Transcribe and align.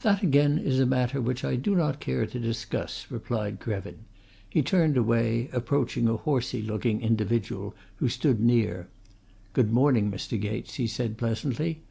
"That, 0.00 0.22
again, 0.22 0.56
is 0.56 0.80
a 0.80 0.86
matter 0.86 1.20
which 1.20 1.44
I 1.44 1.56
do 1.56 1.74
not 1.74 2.00
care 2.00 2.24
to 2.24 2.40
discuss," 2.40 3.06
replied 3.10 3.60
Krevin. 3.60 4.06
He 4.48 4.62
turned 4.62 4.96
away, 4.96 5.50
approaching 5.52 6.08
a 6.08 6.16
horsy 6.16 6.62
looking 6.62 7.02
individual 7.02 7.74
who 7.96 8.08
stood 8.08 8.40
near. 8.40 8.88
"Good 9.52 9.70
morning, 9.70 10.10
Mr. 10.10 10.40
Gates," 10.40 10.76
he 10.76 10.86
said 10.86 11.18
pleasantly. 11.18 11.82